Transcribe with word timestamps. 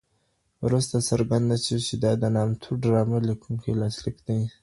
وروسته 0.65 0.95
څرګنده 1.09 1.57
سوه 1.65 1.81
چي 1.87 1.95
دا 2.03 2.11
د 2.21 2.23
نامتو 2.35 2.71
ډرامه 2.83 3.17
لیکونکي 3.29 3.71
لاسلیک 3.81 4.17
دی. 4.27 4.39